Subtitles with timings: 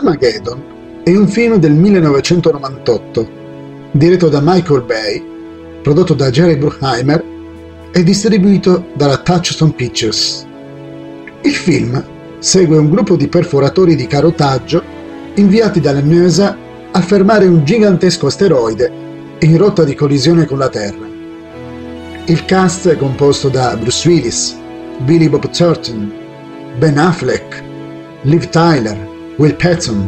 [0.00, 3.28] Armageddon è un film del 1998,
[3.90, 5.22] diretto da Michael Bay,
[5.82, 7.22] prodotto da Jerry Bruckheimer
[7.92, 10.46] e distribuito dalla Touchstone Pictures.
[11.42, 12.02] Il film
[12.38, 14.82] segue un gruppo di perforatori di carotaggio
[15.34, 16.56] inviati dalla NASA
[16.90, 18.90] a fermare un gigantesco asteroide
[19.40, 21.06] in rotta di collisione con la Terra.
[22.24, 24.56] Il cast è composto da Bruce Willis,
[24.98, 26.10] Billy Bob Thornton,
[26.78, 27.62] Ben Affleck,
[28.22, 29.09] Liv Tyler,
[29.40, 30.06] Will Patton,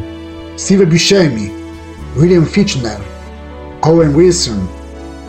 [0.56, 1.50] Steve Buscemi,
[2.16, 3.00] William Fichtner,
[3.80, 4.68] Owen Wilson,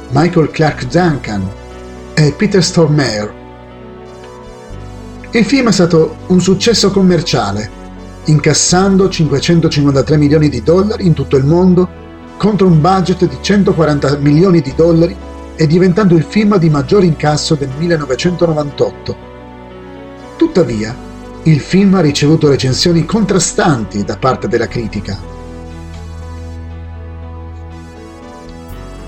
[0.10, 1.50] Michael Clark Duncan
[2.14, 3.34] e Peter Stormare.
[5.32, 7.70] Il film è stato un successo commerciale,
[8.26, 11.88] incassando 553 milioni di dollari in tutto il mondo
[12.36, 15.16] contro un budget di 140 milioni di dollari
[15.56, 19.16] e diventando il film di maggior incasso del 1998.
[20.36, 20.94] Tuttavia,
[21.44, 25.20] il film ha ricevuto recensioni contrastanti da parte della critica.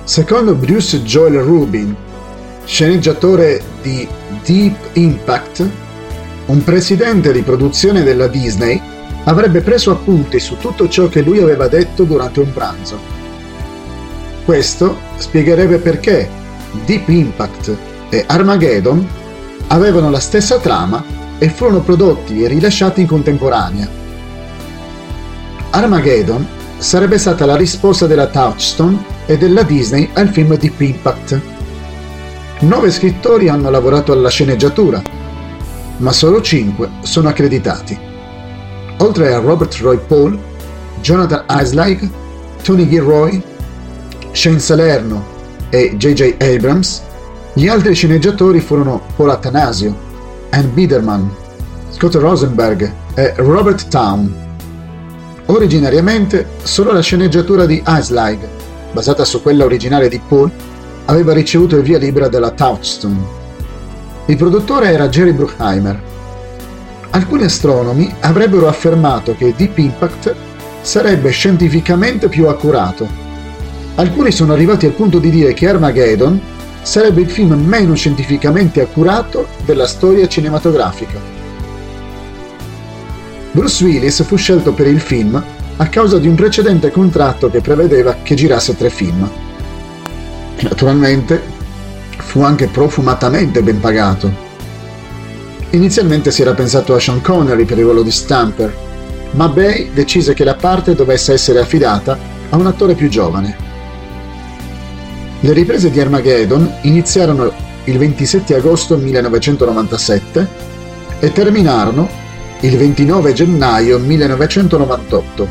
[0.03, 1.95] Secondo Bruce Joel Rubin,
[2.65, 4.07] sceneggiatore di
[4.43, 5.69] Deep Impact,
[6.47, 8.79] un presidente di produzione della Disney
[9.23, 12.99] avrebbe preso appunti su tutto ciò che lui aveva detto durante un pranzo.
[14.43, 16.29] Questo spiegherebbe perché
[16.85, 17.75] Deep Impact
[18.09, 19.07] e Armageddon
[19.67, 23.87] avevano la stessa trama e furono prodotti e rilasciati in contemporanea.
[25.71, 31.41] Armageddon sarebbe stata la risposta della Touchstone e della Disney al film Deep Impact.
[32.59, 35.01] Nove scrittori hanno lavorato alla sceneggiatura,
[35.97, 37.97] ma solo cinque sono accreditati.
[38.99, 40.39] Oltre a Robert Roy Paul,
[41.01, 42.09] Jonathan Isleig,
[42.63, 43.41] Tony Gilroy,
[44.31, 45.25] Shane Salerno
[45.69, 46.35] e J.J.
[46.41, 47.03] Abrams,
[47.53, 49.95] gli altri sceneggiatori furono Paul Attanasio,
[50.55, 51.29] Ann Biederman,
[51.89, 54.33] Scott Rosenberg e Robert Town.
[55.47, 58.39] Originariamente solo la sceneggiatura di Isleig,
[58.93, 60.49] basata su quella originale di Paul,
[61.05, 63.19] aveva ricevuto il via libera della Touchstone.
[64.27, 66.01] Il produttore era Jerry Bruckheimer.
[67.09, 70.33] Alcuni astronomi avrebbero affermato che Deep Impact
[70.81, 73.05] sarebbe scientificamente più accurato.
[73.95, 76.39] Alcuni sono arrivati al punto di dire che Armageddon
[76.85, 81.19] sarebbe il film meno scientificamente accurato della storia cinematografica.
[83.51, 85.43] Bruce Willis fu scelto per il film
[85.77, 89.27] a causa di un precedente contratto che prevedeva che girasse tre film.
[90.59, 91.41] Naturalmente
[92.17, 94.31] fu anche profumatamente ben pagato.
[95.71, 98.73] Inizialmente si era pensato a Sean Connery per il ruolo di Stamper,
[99.31, 102.15] ma Bay decise che la parte dovesse essere affidata
[102.51, 103.64] a un attore più giovane.
[105.45, 110.47] Le riprese di Armageddon iniziarono il 27 agosto 1997
[111.19, 112.09] e terminarono
[112.61, 115.47] il 29 gennaio 1998.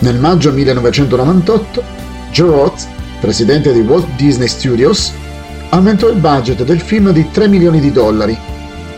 [0.00, 1.82] Nel maggio 1998
[2.30, 2.86] Joe Roth,
[3.22, 5.14] presidente di Walt Disney Studios,
[5.70, 8.36] aumentò il budget del film di 3 milioni di dollari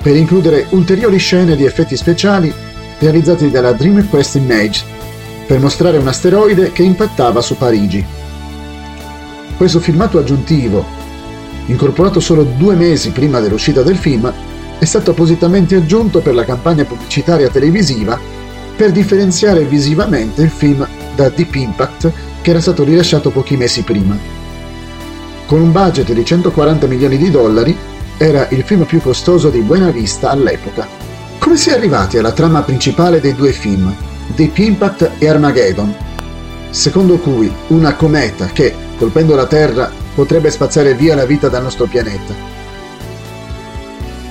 [0.03, 2.53] per includere ulteriori scene di effetti speciali
[2.99, 4.83] realizzati dalla Dream Quest Image
[5.47, 8.16] per mostrare un asteroide che impattava su Parigi.
[9.56, 10.84] Questo filmato aggiuntivo,
[11.67, 14.33] incorporato solo due mesi prima dell'uscita del film,
[14.78, 18.21] è stato appositamente aggiunto per la campagna pubblicitaria televisiva
[18.77, 22.12] per differenziare visivamente il film da Deep Impact
[22.43, 24.16] che era stato rilasciato pochi mesi prima.
[25.47, 27.75] Con un budget di 140 milioni di dollari,
[28.19, 30.87] era il film più costoso di Buena Vista all'epoca.
[31.39, 33.95] Come si è arrivati alla trama principale dei due film,
[34.34, 35.95] Deep Impact e Armageddon?
[36.71, 41.87] Secondo cui una cometa che, colpendo la Terra, potrebbe spazzare via la vita dal nostro
[41.87, 42.34] pianeta.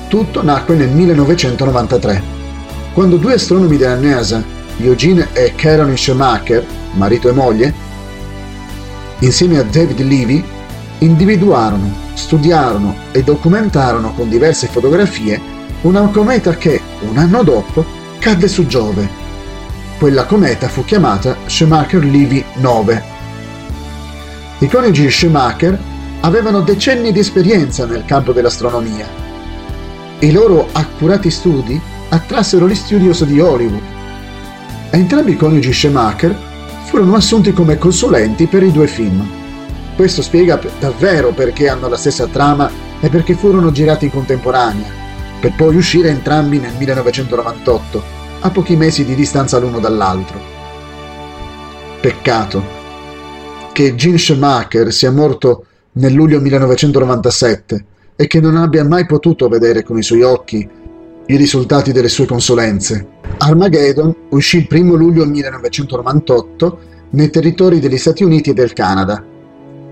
[0.07, 2.21] Tutto nacque nel 1993,
[2.93, 4.43] quando due astronomi della NASA,
[4.77, 7.73] Eugene e Caroline Schumacher, marito e moglie,
[9.19, 10.43] insieme a David Levy,
[10.99, 17.85] individuarono, studiarono e documentarono con diverse fotografie una cometa che, un anno dopo,
[18.19, 19.07] cadde su Giove.
[19.99, 23.14] Quella cometa fu chiamata Schumacher-Levy 9
[24.59, 25.77] i coniugi Schumacher
[26.21, 29.05] avevano decenni di esperienza nel campo dell'astronomia.
[30.19, 31.79] I loro accurati studi
[32.09, 33.81] attrassero gli studios di Hollywood.
[34.91, 36.33] Entrambi i coniugi Schumacher
[36.85, 39.27] furono assunti come consulenti per i due film.
[39.93, 42.71] Questo spiega davvero perché hanno la stessa trama
[43.01, 44.89] e perché furono girati in contemporanea,
[45.41, 48.03] per poi uscire entrambi nel 1998,
[48.39, 50.39] a pochi mesi di distanza l'uno dall'altro.
[51.99, 52.74] Peccato
[53.75, 57.85] che Gene Schumacher sia morto nel luglio 1997
[58.15, 60.65] e che non abbia mai potuto vedere con i suoi occhi
[61.25, 63.05] i risultati delle sue consulenze.
[63.37, 66.79] Armageddon uscì il 1 luglio 1998
[67.09, 69.21] nei territori degli Stati Uniti e del Canada.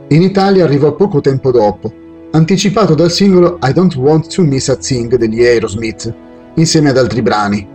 [0.08, 1.92] In Italia arrivò poco tempo dopo,
[2.32, 6.14] anticipato dal singolo I Don't Want to Miss a Thing degli Aerosmith,
[6.56, 7.68] insieme ad altri brani.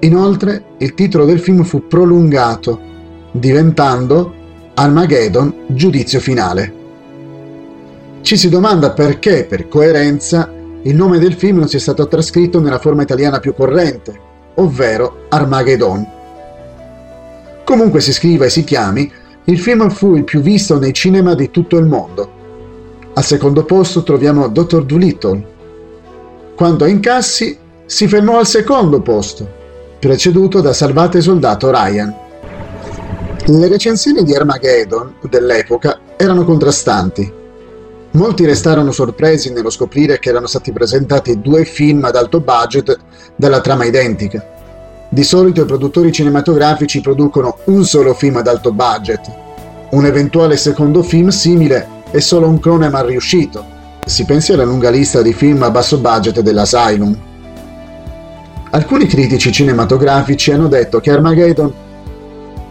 [0.00, 2.80] Inoltre, il titolo del film fu prolungato,
[3.30, 4.40] diventando
[4.74, 6.72] Armageddon Giudizio finale.
[8.22, 10.50] Ci si domanda perché, per coerenza,
[10.82, 14.18] il nome del film non sia stato trascritto nella forma italiana più corrente,
[14.54, 16.06] ovvero Armageddon.
[17.64, 19.12] Comunque si scriva e si chiami,
[19.44, 22.30] il film fu il più visto nei cinema di tutto il mondo.
[23.12, 24.86] Al secondo posto troviamo Dr.
[24.86, 25.46] Dolittle.
[26.56, 29.46] Quando incassi si fermò al secondo posto,
[29.98, 32.21] preceduto da Salvate Soldato Ryan.
[33.44, 37.30] Le recensioni di Armageddon dell'epoca erano contrastanti.
[38.12, 42.96] Molti restarono sorpresi nello scoprire che erano stati presentati due film ad alto budget
[43.34, 44.46] dalla trama identica.
[45.08, 49.28] Di solito i produttori cinematografici producono un solo film ad alto budget.
[49.90, 53.64] Un eventuale secondo film simile è solo un clone mal riuscito.
[54.06, 57.18] Si pensi alla lunga lista di film a basso budget dell'Asylum.
[58.70, 61.81] Alcuni critici cinematografici hanno detto che Armageddon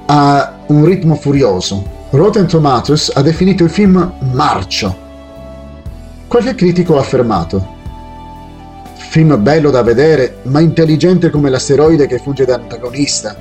[0.06, 2.00] ha un ritmo furioso.
[2.12, 4.96] Rotten Tomatoes ha definito il film marcio.
[6.28, 7.80] Qualche critico ha affermato
[9.12, 13.36] film bello da vedere, ma intelligente come l'asteroide che fugge da antagonista.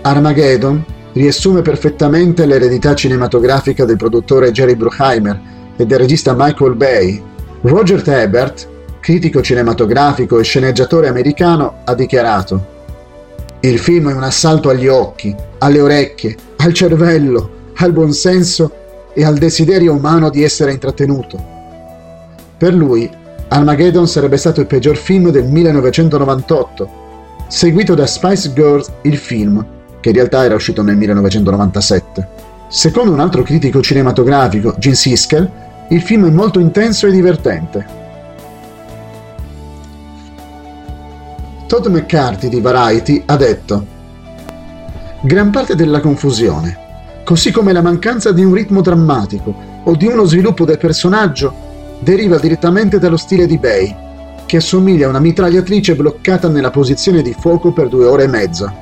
[0.00, 5.38] Armageddon riassume perfettamente l'eredità cinematografica del produttore Jerry Bruckheimer
[5.76, 7.22] e del regista Michael Bay.
[7.60, 8.68] Roger Ebert,
[9.00, 12.72] critico cinematografico e sceneggiatore americano, ha dichiarato
[13.68, 18.70] il film è un assalto agli occhi, alle orecchie, al cervello, al buonsenso
[19.14, 21.42] e al desiderio umano di essere intrattenuto.
[22.58, 23.10] Per lui,
[23.48, 26.90] Armageddon sarebbe stato il peggior film del 1998,
[27.48, 29.64] seguito da Spice Girls il film,
[30.00, 32.28] che in realtà era uscito nel 1997.
[32.68, 35.50] Secondo un altro critico cinematografico, Gene Siskel,
[35.88, 38.03] il film è molto intenso e divertente.
[41.66, 43.86] Todd McCarthy di Variety ha detto
[45.22, 50.24] Gran parte della confusione, così come la mancanza di un ritmo drammatico o di uno
[50.24, 53.96] sviluppo del personaggio, deriva direttamente dallo stile di Bay,
[54.44, 58.74] che assomiglia a una mitragliatrice bloccata nella posizione di fuoco per due ore e mezza.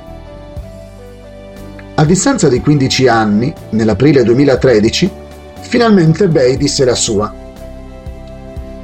[1.95, 5.11] A distanza di 15 anni, nell'aprile 2013,
[5.61, 7.33] finalmente Bay disse la sua.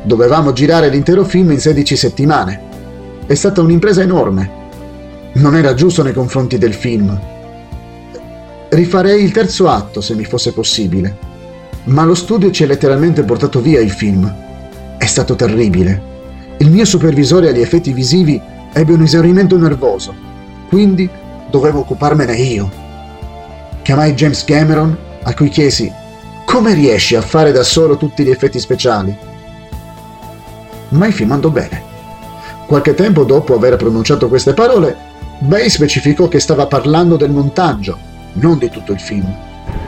[0.04, 2.67] Dovevamo girare l'intero film in 16 settimane.
[3.28, 4.50] È stata un'impresa enorme.
[5.34, 7.20] Non era giusto nei confronti del film.
[8.70, 11.14] Rifarei il terzo atto se mi fosse possibile.
[11.84, 14.34] Ma lo studio ci ha letteralmente portato via il film.
[14.96, 16.02] È stato terribile.
[16.56, 18.40] Il mio supervisore agli effetti visivi
[18.72, 20.14] ebbe un esaurimento nervoso,
[20.70, 21.06] quindi
[21.50, 22.70] dovevo occuparmene io.
[23.82, 25.92] Chiamai James Cameron, a cui chiesi
[26.46, 29.14] come riesci a fare da solo tutti gli effetti speciali?
[30.88, 31.87] Ma il film andò bene.
[32.68, 34.94] Qualche tempo dopo aver pronunciato queste parole,
[35.38, 37.96] Bay specificò che stava parlando del montaggio,
[38.34, 39.26] non di tutto il film.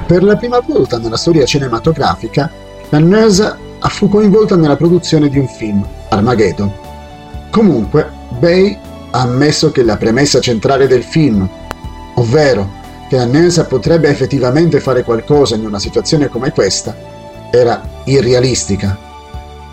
[0.06, 2.50] Per la prima volta nella storia cinematografica,
[2.88, 6.72] la NASA fu coinvolta nella produzione di un film, Armageddon.
[7.50, 8.78] Comunque, Bay
[9.10, 11.46] ha ammesso che la premessa centrale del film,
[12.14, 12.66] ovvero
[13.10, 16.96] che la NASA potrebbe effettivamente fare qualcosa in una situazione come questa,
[17.50, 18.96] era irrealistica.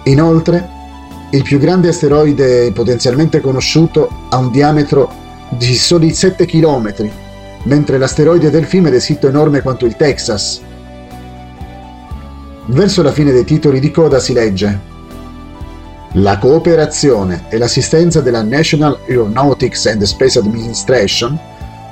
[0.03, 0.75] Inoltre,
[1.31, 5.11] il più grande asteroide potenzialmente conosciuto ha un diametro
[5.49, 7.09] di soli 7 km,
[7.63, 10.61] mentre l'asteroide del film è descritto enorme quanto il Texas.
[12.67, 14.79] Verso la fine dei titoli di coda si legge
[16.13, 21.37] La cooperazione e l'assistenza della National Aeronautics and Space Administration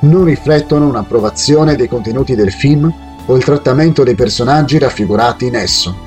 [0.02, 2.94] non riflettono un'approvazione dei contenuti del film
[3.26, 6.05] o il trattamento dei personaggi raffigurati in esso.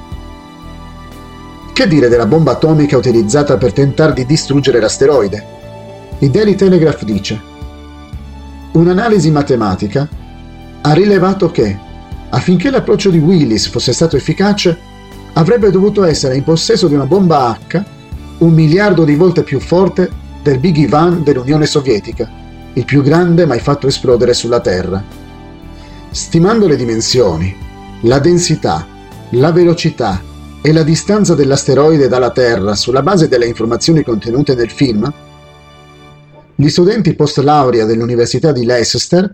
[1.78, 5.44] Che dire della bomba atomica utilizzata per tentare di distruggere l'asteroide?
[6.18, 7.40] Il Daily Telegraph dice
[8.72, 10.08] Un'analisi matematica
[10.80, 11.78] ha rilevato che,
[12.30, 14.76] affinché l'approccio di Willis fosse stato efficace,
[15.34, 17.84] avrebbe dovuto essere in possesso di una bomba H
[18.38, 20.10] un miliardo di volte più forte
[20.42, 22.28] del Big Ivan dell'Unione Sovietica,
[22.72, 25.00] il più grande mai fatto esplodere sulla Terra.
[26.10, 27.56] Stimando le dimensioni,
[28.00, 28.84] la densità,
[29.30, 30.26] la velocità
[30.60, 35.10] e la distanza dell'asteroide dalla Terra sulla base delle informazioni contenute nel film,
[36.54, 39.32] gli studenti post laurea dell'Università di Leicester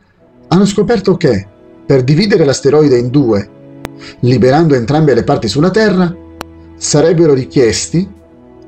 [0.48, 1.46] hanno scoperto che,
[1.86, 3.48] per dividere l'asteroide in due,
[4.20, 6.14] liberando entrambe le parti sulla Terra,
[6.76, 8.06] sarebbero richiesti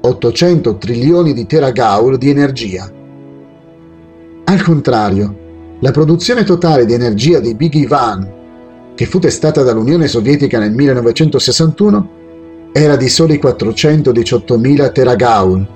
[0.00, 2.90] 800 trilioni di teragaul di energia.
[4.44, 5.44] Al contrario,
[5.80, 8.32] la produzione totale di energia di Big Ivan,
[8.94, 12.15] che fu testata dall'Unione Sovietica nel 1961,
[12.78, 15.66] era di soli 418.000 teragaul.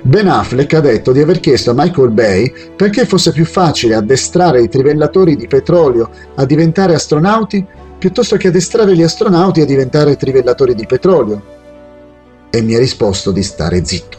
[0.00, 4.62] Ben Affleck ha detto di aver chiesto a Michael Bay perché fosse più facile addestrare
[4.62, 7.66] i trivellatori di petrolio a diventare astronauti
[7.98, 11.42] piuttosto che addestrare gli astronauti a diventare trivellatori di petrolio.
[12.48, 14.18] E mi ha risposto di stare zitto.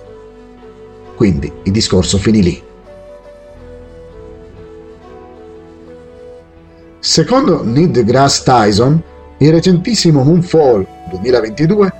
[1.15, 2.63] Quindi il discorso finì lì.
[6.99, 9.11] Secondo Neil deGrasse Tyson,
[9.43, 11.93] il recentissimo Moonfall 2022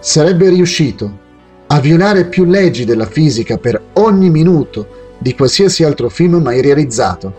[0.00, 1.24] sarebbe riuscito
[1.68, 7.32] a violare più leggi della fisica per ogni minuto di qualsiasi altro film mai realizzato.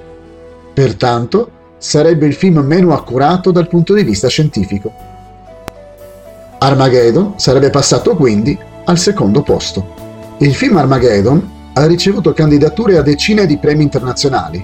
[0.74, 4.94] Pertanto, sarebbe il film meno accurato dal punto di vista scientifico.
[6.60, 10.36] Armageddon sarebbe passato quindi al secondo posto.
[10.38, 14.64] Il film Armageddon ha ricevuto candidature a decine di premi internazionali.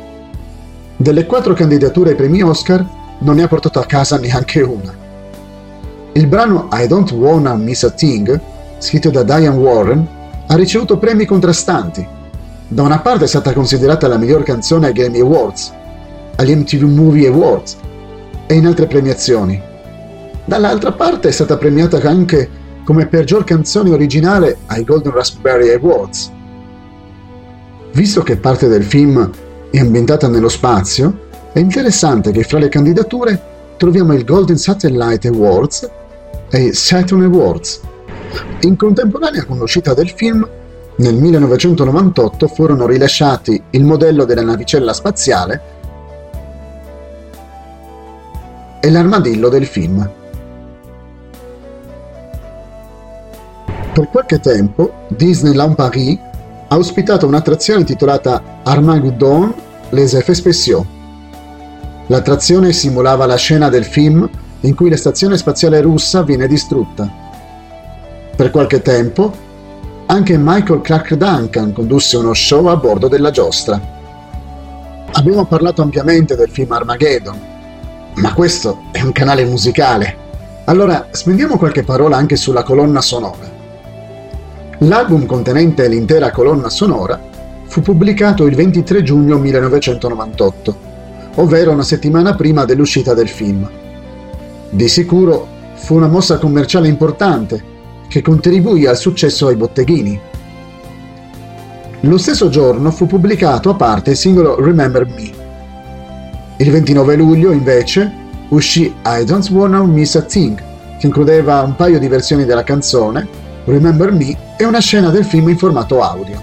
[0.96, 4.93] Delle quattro candidature ai premi Oscar non ne ha portato a casa neanche una.
[6.13, 8.51] Il brano I Don't Wanna Miss a Thing
[8.84, 10.08] scritto da Diane Warren,
[10.46, 12.05] ha ricevuto premi contrastanti.
[12.67, 15.72] Da una parte è stata considerata la miglior canzone ai Grammy Awards,
[16.36, 17.77] agli MTV Movie Awards
[18.46, 19.60] e in altre premiazioni.
[20.43, 26.29] Dall'altra parte è stata premiata anche come peggior canzone originale ai Golden Raspberry Awards.
[27.93, 29.29] Visto che parte del film
[29.72, 31.23] è ambientata nello spazio,
[31.53, 33.39] è interessante che fra le candidature
[33.77, 35.88] troviamo il Golden Satellite Awards
[36.50, 37.79] e i Saturn Awards.
[38.62, 40.48] In contemporanea con l'uscita del film,
[40.95, 45.62] nel 1998 furono rilasciati il modello della navicella spaziale
[48.79, 50.10] e l'armadillo del film.
[53.93, 56.17] Per qualche tempo Disneyland Paris
[56.67, 59.53] ha ospitato un'attrazione intitolata Armageddon
[59.91, 60.92] Les Effets Spéciaux.
[62.13, 64.29] L'attrazione simulava la scena del film
[64.60, 67.10] in cui la stazione spaziale russa viene distrutta.
[68.36, 69.34] Per qualche tempo,
[70.05, 73.82] anche Michael Clark Duncan condusse uno show a bordo della giostra.
[75.13, 77.39] Abbiamo parlato ampiamente del film Armageddon,
[78.17, 80.15] ma questo è un canale musicale.
[80.65, 83.50] Allora spendiamo qualche parola anche sulla colonna sonora.
[84.77, 87.20] L'album contenente l'intera colonna sonora
[87.65, 90.91] fu pubblicato il 23 giugno 1998,
[91.35, 93.69] ovvero una settimana prima dell'uscita del film.
[94.69, 97.71] Di sicuro fu una mossa commerciale importante
[98.07, 100.19] che contribuì al successo ai botteghini.
[102.01, 105.31] Lo stesso giorno fu pubblicato a parte il singolo Remember Me.
[106.57, 108.11] Il 29 luglio, invece,
[108.49, 110.61] uscì I Don't Wanna Miss a Thing,
[110.99, 113.27] che includeva un paio di versioni della canzone,
[113.65, 116.41] Remember Me e una scena del film in formato audio.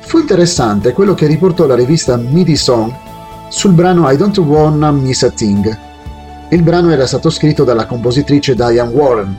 [0.00, 2.92] Fu interessante quello che riportò la rivista MIDI Song
[3.48, 5.78] sul brano I Don't Wanna Miss a Thing.
[6.50, 9.36] Il brano era stato scritto dalla compositrice Diane Warren,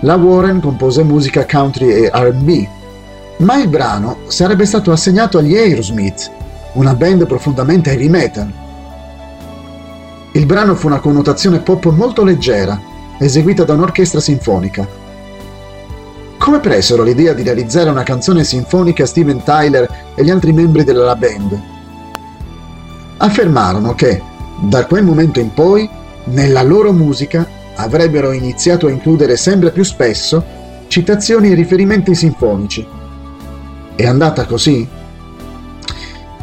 [0.00, 2.66] la Warren compose musica country e RB,
[3.38, 6.30] ma il brano sarebbe stato assegnato agli Aerosmith,
[6.74, 8.50] una band profondamente heavy metal.
[10.32, 12.80] Il brano fu una connotazione pop molto leggera,
[13.18, 14.88] eseguita da un'orchestra sinfonica.
[16.38, 21.14] Come presero l'idea di realizzare una canzone sinfonica Steven Tyler e gli altri membri della
[21.14, 21.79] band?
[23.22, 24.22] Affermarono che,
[24.60, 25.86] da quel momento in poi,
[26.24, 30.42] nella loro musica avrebbero iniziato a includere sempre più spesso
[30.88, 32.86] citazioni e riferimenti sinfonici.
[33.94, 34.88] È andata così?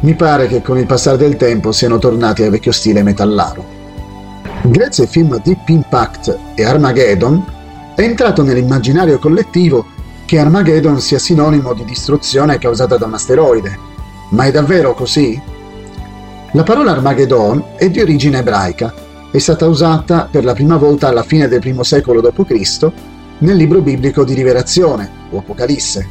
[0.00, 3.76] Mi pare che con il passare del tempo siano tornati al vecchio stile metallaro.
[4.62, 7.44] Grazie ai film Deep Impact e Armageddon
[7.96, 9.84] è entrato nell'immaginario collettivo
[10.26, 13.76] che Armageddon sia sinonimo di distruzione causata da un asteroide.
[14.30, 15.56] Ma è davvero così?
[16.52, 21.22] La parola Armageddon è di origine ebraica è stata usata per la prima volta alla
[21.22, 22.90] fine del I secolo d.C.
[23.38, 26.06] nel libro biblico di Rivelazione o Apocalisse.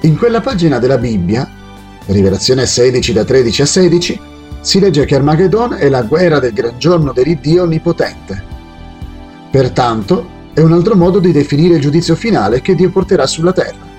[0.00, 1.46] In quella pagina della Bibbia,
[2.06, 4.20] Rivelazione 16 da 13 a 16,
[4.62, 8.42] si legge che Armageddon è la guerra del gran giorno dell'Iddio Onnipotente.
[9.50, 13.90] Pertanto, è un altro modo di definire il giudizio finale che Dio porterà sulla terra.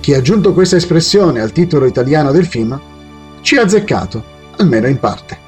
[0.00, 2.80] Chi ha aggiunto questa espressione al titolo italiano del film
[3.40, 4.22] ci ha azzeccato,
[4.56, 5.39] almeno in parte.